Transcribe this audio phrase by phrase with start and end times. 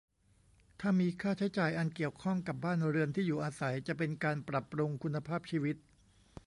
[0.79, 5.75] ถ้ามีค่าใช้จ่ายอันเกี่ยวข้องกับบ้านเรือน ที่อยู่อาศัย จะเป็นการปรับปรุงคุณภาพชีวิต